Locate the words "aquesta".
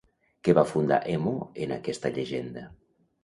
1.77-2.13